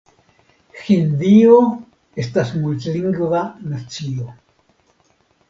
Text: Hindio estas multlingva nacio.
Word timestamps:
Hindio 0.85 1.59
estas 2.23 2.55
multlingva 2.63 3.43
nacio. 3.75 4.29